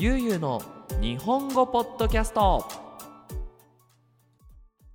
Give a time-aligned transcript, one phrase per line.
[0.00, 0.62] ゆうゆうの
[1.00, 2.64] 日本語ポッドキャスト。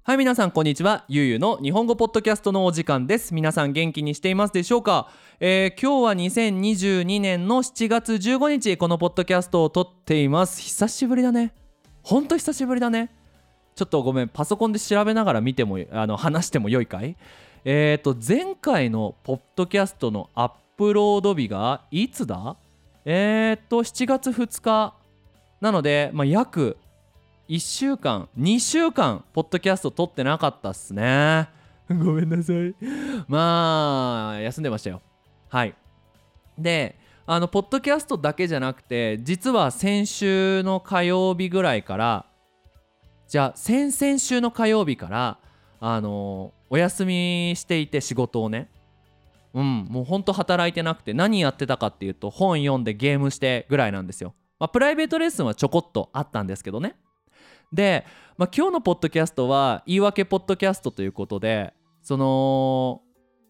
[0.01, 1.03] はい皆さんこんにちは。
[1.09, 3.33] ゆうゆうの日本語ポッドキャストのお時間です。
[3.33, 5.09] 皆さん元気にしていますでしょうか、
[5.41, 10.61] えー、今日は2022年の7月15日このポッドキャストを撮っています。
[10.61, 11.53] 久しぶりだね。
[12.01, 13.13] ほんと久しぶりだね。
[13.75, 17.17] ちょっとごめんパソコンで調べながら見てもあの話してもよいかい？
[17.65, 22.55] えっ、ー、と前回のポッドキャストのアップロード日がいつだ？
[23.05, 24.95] えっ、と7月2日。
[25.59, 26.77] なので、まあ、約
[27.47, 31.47] 1週間2週間ポッドキャスト撮ってなかったっすね。
[31.87, 32.75] ごめんなさい。
[33.27, 35.01] まあ休んでましたよ。
[35.49, 35.75] はい。
[36.57, 42.25] であのポッドキャストだけじゃなくて実は先週の火曜日ぐらいから
[43.27, 45.37] じゃあ先々週の火曜日から
[45.79, 48.69] あのお休みしていて仕事をね。
[49.53, 56.95] うんもうほんと働いてなくて何やってたかっていうと本読んでゲームしてぐらいなんですよ、まあ、プライベートレッスンはちょこっとあったんですけどね。
[57.71, 58.05] で、
[58.37, 63.01] まあ、今日のポッドキャストは言い訳ポッドキャストということでその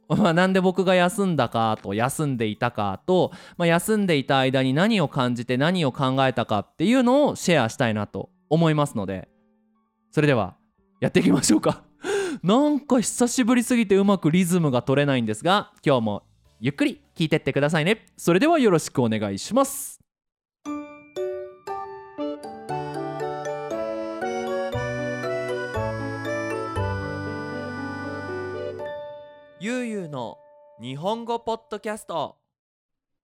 [0.09, 9.29] まあ、なんで僕が休んだかと休んでいたかと、まあ、休んでいた間に何を感じて何を考えたかっていうのをシェアしたいなと思いますので
[10.11, 10.55] それでは
[10.99, 11.83] やっていきましょうか。
[12.41, 16.23] なんか久しぶりすぎてうまくリズムが取れないんですが今日も
[16.59, 18.05] ゆっくり聞いてってくださいね。
[18.17, 19.99] それではよろしくお願いします。
[29.59, 30.37] ゆうゆうの
[30.81, 32.42] 日本語ポッドキャスト。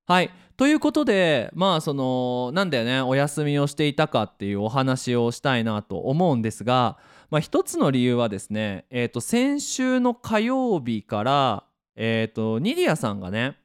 [0.09, 0.31] はい。
[0.57, 6.97] ということでまあそのなんだよねお休みをしていたかっていうお話をしたいなと思うんですが、
[7.29, 11.63] まあ、一つの理由はですね、えー、と先週の火曜日から、
[11.95, 13.57] えー、とニディアさんがね、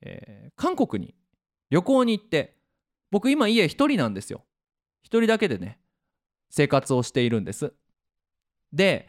[0.00, 1.14] えー、韓国に
[1.68, 2.56] 旅行に行って
[3.10, 4.40] 僕今家一人なんですよ。
[5.02, 5.78] 一人だけでね
[6.48, 7.74] 生活をしているんです。
[8.72, 9.06] で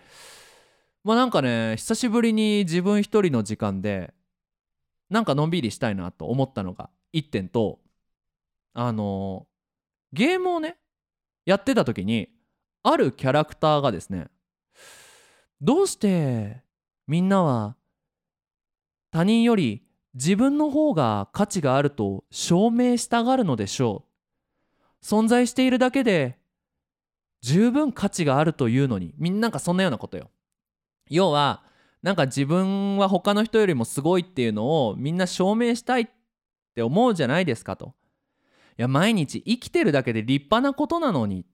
[1.06, 4.14] まあなんかね久しぶりに自分一人の時間で
[5.12, 7.80] なんかのんびりしたいなと思ったのが1点と
[8.74, 9.46] あの、
[10.14, 10.78] ゲームをね
[11.46, 12.30] やってた時に
[12.82, 14.28] あるキャラクターがですね
[15.60, 16.64] どうして
[17.08, 17.76] みんなは
[19.12, 19.84] 他人より
[20.14, 24.06] 自分の方が価値があると証明したがるのでしょ
[25.02, 25.06] う？
[25.06, 26.38] 存在しているだけで
[27.42, 30.30] 十分価値があるというのにみんながそんなようなことよ。
[31.10, 31.64] 要は
[32.02, 36.08] なんか自分は他の人よりもすごいっていうのをみんな証明したいっ
[36.74, 37.94] て思うじゃないですかと。
[38.78, 41.46] いや毎日生きてるだけで立派なことなのにっ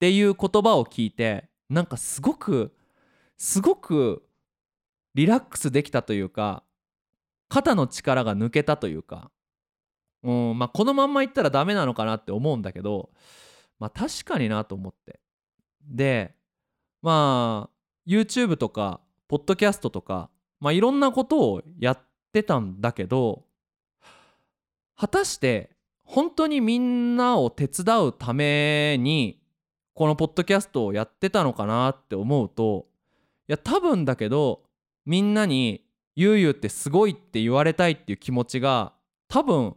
[0.00, 2.74] ていう言葉を聞いてなんかすごく
[3.38, 4.24] すごく
[5.14, 6.64] リラックスできたというか
[7.48, 9.30] 肩の力が抜けたというか、
[10.22, 13.10] うんまあ、このまんまいったらダメなのかなって思うんだけど、
[13.78, 15.20] まあ、確かになと思って
[15.82, 16.34] で
[17.00, 17.74] まあ
[18.06, 19.00] YouTube とか
[19.34, 20.30] ポッドキャストとか、
[20.60, 21.98] まあ、いろんなことをやっ
[22.32, 23.42] てたんだけど
[24.96, 25.70] 果たして
[26.04, 29.42] 本当にみんなを手伝うために
[29.92, 32.86] このポッドキャストをやってたのかなって思うと
[33.48, 34.62] いや多分だけど
[35.04, 35.84] みんなに
[36.14, 38.92] 「ゆうゆうってすごい」って言われたいっていう気持ちが
[39.26, 39.74] 多分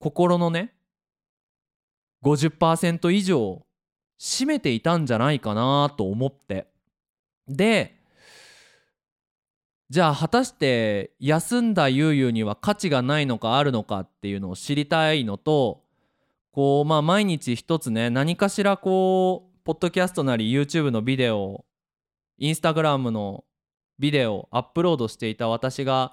[0.00, 0.74] 心のね
[2.22, 3.64] 50%以上
[4.18, 6.66] 占めていたんじゃないかなと思って。
[7.48, 7.99] で
[9.90, 15.82] じゃあ果たして休んだゆうゆうには価値がないのかあるのかっていうのを知りたいのと
[16.52, 21.64] こうまあ毎日一つね何かしらこうポッドキャストなり YouTube のビデオ
[22.38, 23.44] インスタグラムの
[23.98, 26.12] ビデオアップロードしていた私が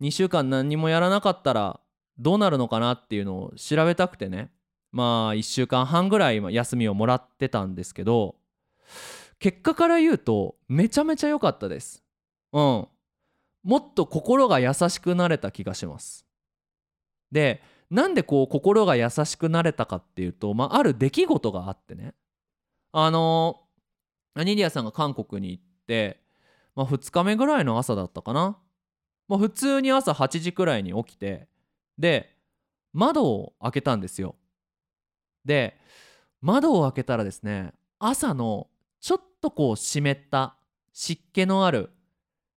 [0.00, 1.80] 2週間何もやらなかったら
[2.20, 4.50] どうなるのかなっていうのを調べたくてね。
[4.92, 8.36] まあ1週間半ぐらい休みをもらってたんですけど
[9.40, 12.04] 結果から言うとめちゃめちゃ良かったです。
[12.52, 12.88] うん。
[13.66, 16.24] もっと心が優しくなれた気がします。
[17.32, 17.60] で
[17.90, 22.14] なんでこう心が優しくなれたかっていうと、まあ、ある出来事があってね。
[22.92, 23.60] あの
[24.34, 26.22] アニリアさんが韓国に行って、
[26.76, 28.56] まあ、2日目ぐらいの朝だったかな、
[29.26, 31.48] まあ、普通に朝8時くらいに起きて
[31.98, 32.36] で
[32.92, 34.36] 窓を開けたんですよ。
[35.44, 35.76] で
[36.40, 38.68] 窓を開けたらですね朝の
[39.00, 40.56] ちょっとこう湿った
[40.92, 41.90] 湿気のある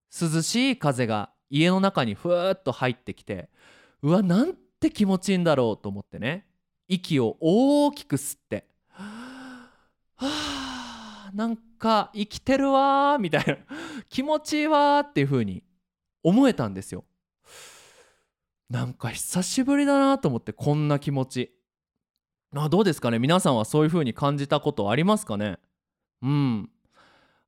[0.10, 3.50] 涼しい風が家の中にふーっと入ってきて
[4.02, 6.46] うわなんて気持ちいいんだろうと思ってね。
[6.88, 9.70] 息を大きく吸っては
[10.18, 13.58] あなんか生きてるわみたいな。
[14.10, 15.64] 気持ちいいわっていう風に
[16.24, 17.06] 思えたんですよ。
[18.70, 21.52] なんか久しぶりだなと思ってこんな気持ち。
[22.56, 23.20] あどうですかね？
[23.20, 25.60] 皆さんはそういう風に感じたことありますかね？
[26.24, 26.70] うん。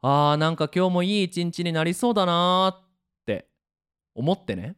[0.01, 2.87] あーなんか今日もいい一日になりそうだなーっ
[3.25, 3.47] て
[4.15, 4.75] 思ってね。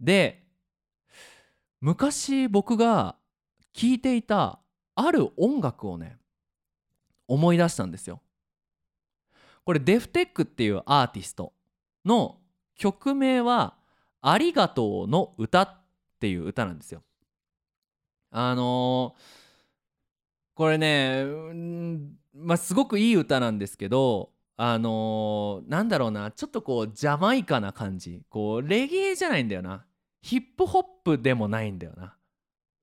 [0.00, 0.42] で
[1.80, 3.16] 昔僕が
[3.72, 4.60] 聴いていた
[4.94, 6.18] ある音楽をね
[7.26, 8.20] 思い出したんですよ。
[9.64, 11.52] これデフテックっていうアーティスト
[12.04, 12.38] の
[12.74, 13.76] 曲名は
[14.20, 15.80] 「ありがとうの歌」っ
[16.20, 17.02] ていう歌なんですよ。
[18.30, 19.42] あのー
[20.54, 26.30] これね、うんまあ、すごくいい歌なんですけどあのーなんだろうな。
[26.30, 28.22] ちょっとこうジャマイカな感じ。
[28.28, 29.84] こうレゲエじゃないんだよな。
[30.20, 32.16] ヒップホップでもないんだよな。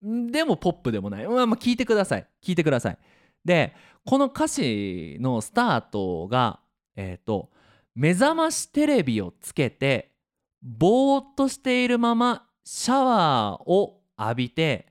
[0.02, 2.28] でもポップでもない、まあ、まあ聞いてください。
[2.42, 2.98] 聞いてください。
[3.46, 3.74] で
[4.06, 6.60] この歌詞のスタートが
[6.96, 7.50] えっ、と
[7.96, 10.12] 目覚ましテレビをつけて
[10.62, 14.88] ぼーっとしているままシャワーを浴びて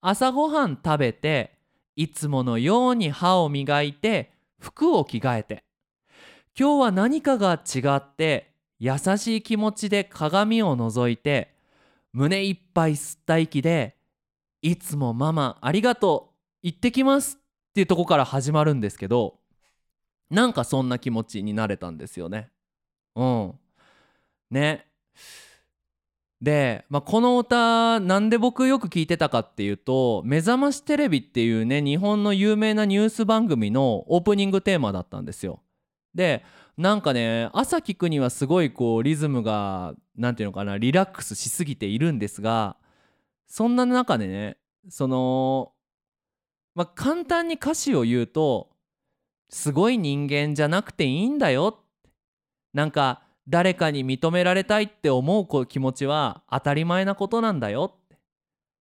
[0.00, 1.58] 朝ごはん食べて
[1.96, 5.63] いつものように歯を磨いて服を着替えて。
[6.56, 11.52] 今日は何かが違って優しい気持ちで鏡を覗いて
[12.12, 13.96] 胸いっぱい吸った息で
[14.62, 19.40] いつもママありがとう行ってきますっていうとこから始まるんですけど
[20.30, 22.50] なんかそんな気持ちになれたんですよね。
[23.14, 23.54] うん。
[24.50, 24.86] ね。
[26.40, 35.63] で、まあ、この歌なんで僕よく聞いてたかっていうと「目覚ましテレビ」っていうね日本の有名なニュース番組のオープニングテーマだったんですよ。
[36.14, 36.44] で
[36.76, 42.76] なんかね朝聞くにはすごいこうリズムが何て言うのかなリラックスしすぎているんですが
[43.46, 44.56] そんな中でね
[44.88, 45.72] その
[46.74, 48.70] まあ簡単に歌詞を言うと
[49.48, 51.80] すごい人間じゃなくていいんだよ。
[52.72, 57.94] なんか誰かに認められたいって思う気持ちは当たり前なことなんだよ。
[57.94, 58.18] って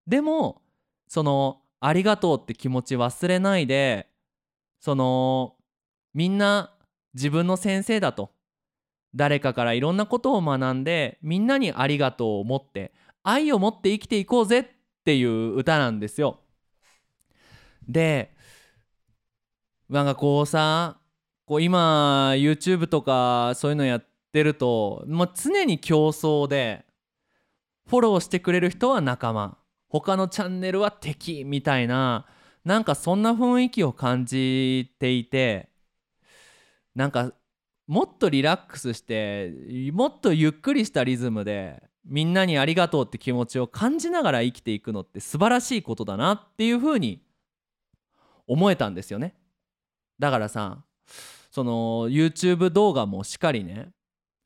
[0.06, 0.62] でも
[1.08, 4.08] そのありがとうって気持ち忘れないで
[4.81, 5.56] その
[6.14, 6.75] みんな
[7.14, 8.32] 自分の先生だと
[9.14, 12.92] 誰かからいろんなことを学んでみんなにありがとうを持って
[13.22, 14.66] 愛を持って生きていこうぜっ
[15.04, 16.40] ていう歌なんですよ。
[17.86, 18.34] で
[19.88, 20.98] なんかこうさ
[21.44, 26.86] こう今 YouTube とかそういうのやってるともう常に競争で
[27.88, 32.26] フォローしてくれる人は仲間他のチャンネルは敵みたいな
[32.64, 35.68] なんかそんな雰囲気を感じていて
[36.94, 37.32] なんか
[37.86, 39.52] もっとリラックスして
[39.92, 47.22] もっとゆっくりしたリズムでみんなにありがとうって気持ちを感じながら生きていくのって素晴らしいことだなっていうふうに
[48.46, 49.34] 思えたんですよね。
[50.18, 50.84] だからさ
[51.50, 53.90] その YouTube 動画もしっかりね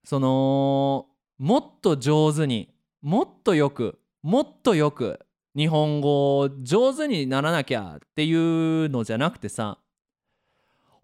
[0.04, 1.06] その
[1.38, 5.20] もっと上手にもっとよくもっとよく
[5.56, 9.78] 日本語を上手にならなきゃっていうのじゃなくてさ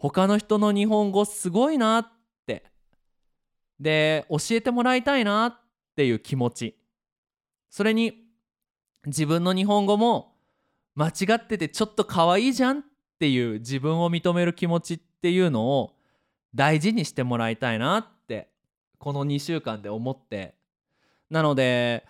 [0.03, 2.09] 他の人の日本語すごいなっ
[2.45, 2.65] て。
[3.79, 5.61] で教えてもらいたいなっ
[5.95, 6.77] ていう気持ち。
[7.71, 8.25] それに
[9.07, 10.35] 自分の日本語も
[10.97, 12.83] 間違っててちょっと可愛いじゃんっ
[13.21, 15.95] ていう自分を認める気持ちっていうのを
[16.53, 18.51] 大事にしてもらいたいなって
[18.99, 20.57] この2週間で思って。
[21.31, 22.05] なので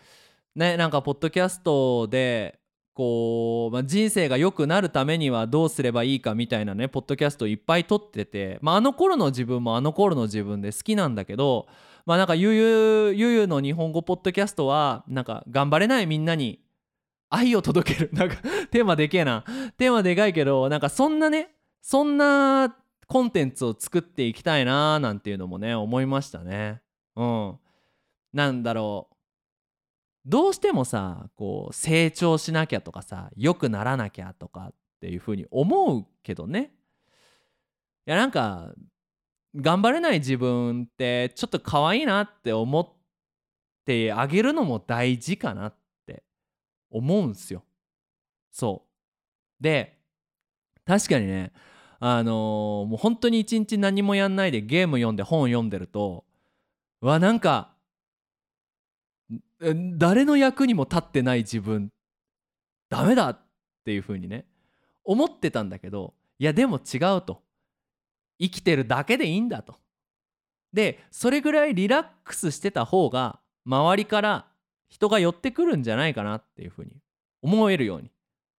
[0.54, 2.58] ねなんかポッドキャストで
[2.94, 11.66] こう、まあ、人生が良くなるためにはどうすればいいかみたいなねポッドキャストいっぱい撮ってて、まあ、あの頃の自分もあの頃の自分で好きなんだけど
[12.04, 16.60] まあなんかゆゆゆゆの日本語ポッドキャストはなんか頑張れないみんなに
[17.30, 18.36] 愛を届けるなんか
[18.70, 19.44] テーマでけえな
[19.78, 21.50] テーマでかいけどなんかそんなね
[21.80, 22.76] そんな
[23.06, 26.80] コンテンツを作っていきたいななんていうのもね思いましたね。
[27.16, 27.58] うん。
[28.32, 29.11] なんだろう。
[30.24, 36.72] どうしてもさこう成長しなきゃとかさ良くならなきゃとかっていうふうに思うけどね。
[38.06, 38.72] いやなんか
[39.54, 42.88] 頑張れない自分ってちょっと可愛いなって思っ
[43.84, 45.74] てあげるのも大事かなっ
[46.06, 46.22] て
[46.90, 47.64] 思うんすよ。
[48.50, 48.84] そ
[49.60, 49.62] う。
[49.62, 49.98] で
[50.84, 51.52] 確かにね
[52.00, 56.24] あのーもう本当に一日何もやんないでゲーム読んで本読んでると
[57.00, 57.71] うわなんか
[59.96, 61.90] 誰の役にも立ってない自分。
[62.90, 63.38] ダメだっ
[63.84, 64.44] ていう風にね
[65.04, 67.42] 思ってたんだけどいやでも違うと。
[68.38, 69.76] 生きてるだけでいいんだと。
[70.72, 74.46] でそれぐらいリラックスしてた方が周りから
[74.88, 76.92] 人が寄ってくるんじゃないかなっていう風に
[77.42, 78.10] 思えるように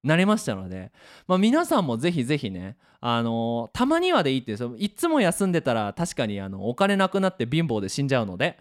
[0.03, 0.91] なりましたので、
[1.27, 8.60] まあ、皆さんもぜひぜひね、あのーたまにはでいいってそのいつも休んでたら確かにあのお金なくなって貧乏で死んじゃうので、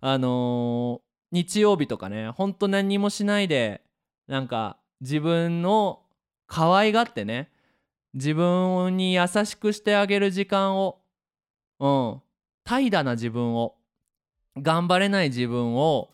[0.00, 1.00] あの
[1.32, 3.82] 日曜日とかねほんと何にもしないで
[4.28, 6.00] なんか自分の
[6.46, 7.50] 可愛がってね
[8.14, 11.00] 自分に優しくしてあげる時間を
[11.80, 12.22] うん
[12.64, 13.74] 怠惰な自分を
[14.56, 16.10] 頑張れない自分を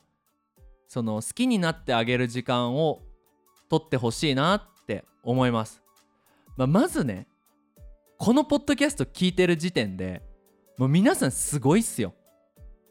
[0.87, 3.03] その好きになってあげる時間を
[3.69, 5.83] 取ってほしいなって思います、
[6.57, 7.27] まあ、まずね
[8.17, 10.23] このポッドキャスト聞いてる時点で
[10.79, 12.15] もう皆さんすごいっすよ。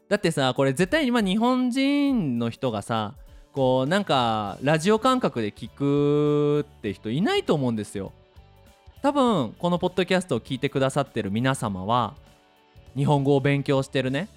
[0.08, 3.14] だってさこれ絶対今日本人の人がさ
[3.52, 8.12] こうなんかラジオ感覚で聞くって人いないと思うんですよ。
[9.02, 12.14] 多分このポッドキャストを聞いてくださってる皆様は
[12.96, 14.28] 日本語を勉強してるね。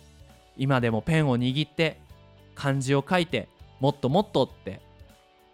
[0.58, 2.00] 今でもペンを握って
[2.54, 3.48] 漢字を書いて
[3.80, 4.82] もっともっとって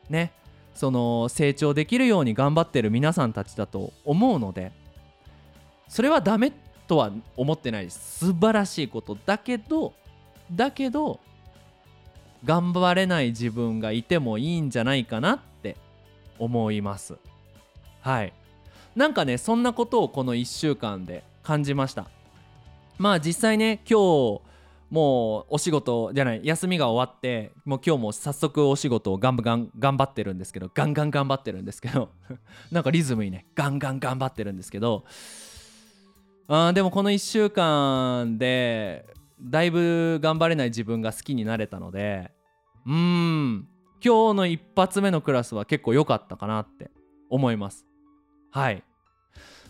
[0.10, 0.32] ね。
[0.74, 4.72] その成長できるように頑張ってる皆さんたちだと思うので
[5.88, 6.52] それはダメ
[6.88, 7.90] とは思ってない。
[7.90, 9.94] 素晴らしいことだけど
[10.52, 11.20] だけど
[12.46, 15.76] 頑張れない自分がいてもいいんじゃないかなって
[16.40, 17.18] 思います。
[18.02, 18.34] はい。
[18.96, 22.08] なんかねそんなことをこの1週間で感じました。
[22.98, 24.42] まあ実際ね今日
[24.90, 32.10] もうお仕事じゃない休みが終わってもう今日も早速お仕事をガンガン頑張ってるんですけどガンガン頑張ってるんですけど
[32.72, 33.46] なんかリズムいいね。
[33.56, 35.04] ガンガン頑張ってるんですけど
[36.48, 39.06] あでもこの1週間で
[39.42, 42.32] だいぶ頑張れない自分が好きになれたので
[42.86, 43.68] うーん
[44.04, 46.92] 今日の一発目のクラスは結構良かったかなって
[47.30, 47.86] 思います。
[48.52, 48.84] はい。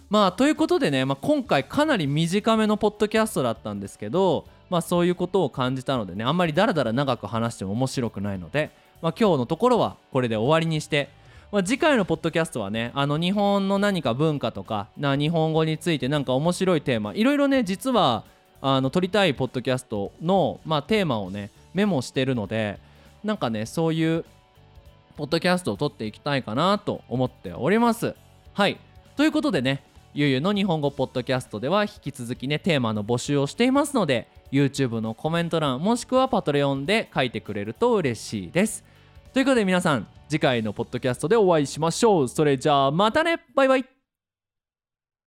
[0.09, 8.71] まあということでね、まあ、今回かなり短めのポッドキャストだったんですけどまあそういうことを感じたのでねあんまりダラダラ長く話しても面白くないので、
[9.01, 11.09] まあ、今日のところはこれで終わりにして
[11.51, 18.25] まあ、次回のポッドキャストはねあの日本の何か文化とかな日本語についてなんか面白いテーマいろいろね実は
[18.61, 22.79] あの撮りたいポッドキャストの、まあ、テーマをねメモしてるので
[23.23, 24.25] なんかねそういう
[25.15, 28.15] ポッドキャストを撮っていきたいかなと思っております。
[28.53, 28.77] はい。
[29.15, 29.83] ということでね
[30.13, 38.83] ゆうゆうの日本語ポッドキャストでは引き続きねテーマの募集をしていますので YouTube のコメント欄もしくはパトレオンで書いてくれると嬉しいです。
[39.33, 42.27] ということで皆さん次回のポッドキャストでお会いしましょう。
[42.27, 43.39] それじゃあまたね。
[43.55, 43.96] バイバイ。